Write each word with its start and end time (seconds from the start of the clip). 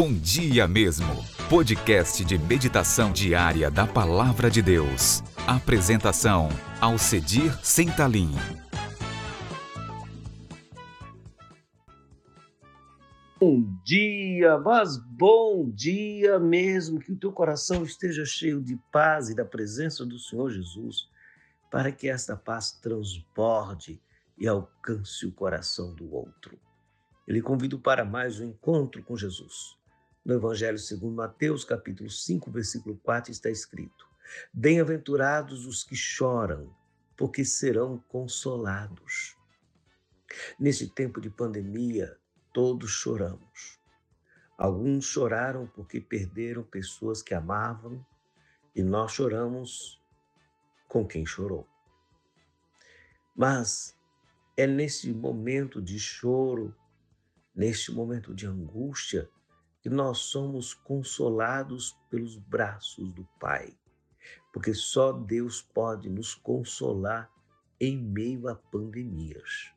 Bom 0.00 0.12
Dia 0.12 0.68
Mesmo, 0.68 1.08
podcast 1.50 2.24
de 2.24 2.38
meditação 2.38 3.10
diária 3.10 3.68
da 3.68 3.84
Palavra 3.84 4.48
de 4.48 4.62
Deus. 4.62 5.24
Apresentação, 5.44 6.48
Alcedir 6.80 7.52
Sentalim. 7.64 8.30
Bom 13.40 13.64
dia, 13.84 14.56
mas 14.58 14.96
bom 14.96 15.68
dia 15.68 16.38
mesmo, 16.38 17.00
que 17.00 17.10
o 17.10 17.18
teu 17.18 17.32
coração 17.32 17.82
esteja 17.82 18.24
cheio 18.24 18.62
de 18.62 18.78
paz 18.92 19.30
e 19.30 19.34
da 19.34 19.44
presença 19.44 20.06
do 20.06 20.16
Senhor 20.16 20.48
Jesus, 20.48 21.08
para 21.72 21.90
que 21.90 22.08
esta 22.08 22.36
paz 22.36 22.70
transborde 22.70 24.00
e 24.38 24.46
alcance 24.46 25.26
o 25.26 25.32
coração 25.32 25.92
do 25.92 26.14
outro. 26.14 26.56
Eu 27.26 27.34
lhe 27.34 27.42
convido 27.42 27.80
para 27.80 28.04
mais 28.04 28.38
um 28.38 28.44
encontro 28.44 29.02
com 29.02 29.16
Jesus. 29.16 29.76
No 30.28 30.34
Evangelho 30.34 30.78
segundo 30.78 31.16
Mateus, 31.16 31.64
capítulo 31.64 32.10
5, 32.10 32.50
versículo 32.50 33.00
4, 33.02 33.32
está 33.32 33.48
escrito: 33.48 34.06
Bem-aventurados 34.52 35.64
os 35.64 35.82
que 35.82 35.96
choram, 35.96 36.70
porque 37.16 37.46
serão 37.46 37.96
consolados. 38.08 39.38
Nesse 40.60 40.86
tempo 40.86 41.18
de 41.18 41.30
pandemia, 41.30 42.14
todos 42.52 42.90
choramos. 42.90 43.80
Alguns 44.58 45.06
choraram 45.06 45.66
porque 45.66 45.98
perderam 45.98 46.62
pessoas 46.62 47.22
que 47.22 47.32
amavam, 47.32 48.04
e 48.76 48.82
nós 48.82 49.12
choramos 49.12 49.98
com 50.88 51.06
quem 51.06 51.24
chorou. 51.24 51.66
Mas 53.34 53.96
é 54.58 54.66
nesse 54.66 55.10
momento 55.10 55.80
de 55.80 55.98
choro 55.98 56.76
neste 57.54 57.90
momento 57.90 58.34
de 58.34 58.46
angústia, 58.46 59.28
que 59.88 59.94
nós 59.94 60.18
somos 60.18 60.74
consolados 60.74 61.96
pelos 62.10 62.36
braços 62.36 63.10
do 63.10 63.26
Pai, 63.40 63.74
porque 64.52 64.74
só 64.74 65.12
Deus 65.12 65.62
pode 65.62 66.10
nos 66.10 66.34
consolar 66.34 67.30
em 67.80 67.96
meio 67.96 68.48
a 68.48 68.54
pandemias. 68.54 69.72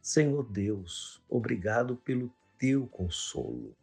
Senhor 0.00 0.44
Deus, 0.44 1.20
obrigado 1.28 1.96
pelo 1.96 2.32
teu 2.56 2.86
consolo. 2.86 3.74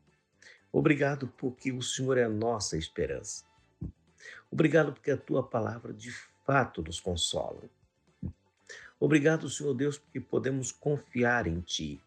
Obrigado 0.72 1.28
porque 1.28 1.73
o 1.73 1.82
Senhor 1.82 2.18
é 2.18 2.23
a 2.23 2.30
nossa 2.30 2.78
esperança. 2.78 3.44
Obrigado 4.50 4.94
porque 4.94 5.12
a 5.12 5.18
tua 5.18 5.44
palavra 5.44 5.92
de 5.92 6.12
fato 6.46 6.82
nos 6.82 7.02
consola. 7.02 7.64
Obrigado, 8.98 9.50
Senhor 9.50 9.73
Deus, 9.73 9.98
porque 9.98 10.22
podemos 10.22 10.72
confiar 10.72 11.48
em 11.48 11.60
ti 11.60 12.02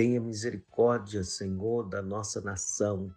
Tenha 0.00 0.18
misericórdia, 0.18 1.22
Senhor, 1.22 1.86
da 1.86 2.00
nossa 2.00 2.40
nação, 2.40 3.14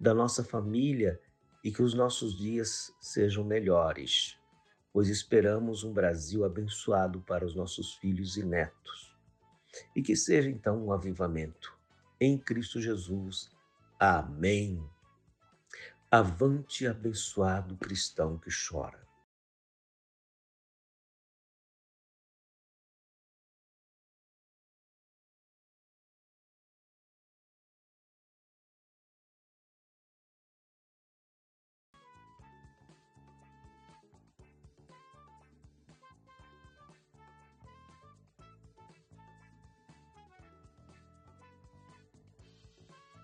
da 0.00 0.12
nossa 0.12 0.42
família 0.42 1.20
e 1.62 1.70
que 1.70 1.80
os 1.80 1.94
nossos 1.94 2.36
dias 2.36 2.92
sejam 3.00 3.44
melhores, 3.44 4.36
pois 4.92 5.08
esperamos 5.08 5.84
um 5.84 5.92
Brasil 5.92 6.44
abençoado 6.44 7.20
para 7.20 7.46
os 7.46 7.54
nossos 7.54 7.94
filhos 7.94 8.36
e 8.36 8.44
netos. 8.44 9.16
E 9.94 10.02
que 10.02 10.16
seja 10.16 10.50
então 10.50 10.84
um 10.84 10.90
avivamento. 10.92 11.72
Em 12.20 12.36
Cristo 12.36 12.80
Jesus. 12.80 13.48
Amém. 13.96 14.84
Avante, 16.10 16.84
abençoado 16.84 17.76
cristão 17.76 18.38
que 18.38 18.50
chora. 18.50 19.03